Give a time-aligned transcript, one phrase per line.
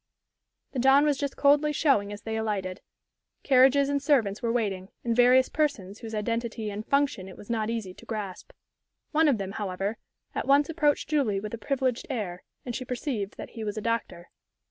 [0.71, 2.81] The dawn was just coldly showing as they alighted.
[3.43, 7.69] Carriages and servants were waiting, and various persons whose identity and function it was not
[7.69, 8.51] easy to grasp.
[9.11, 9.99] One of them, however,
[10.33, 13.79] at once approached Julie with a privileged air, and she perceived that he was a
[13.81, 14.31] doctor.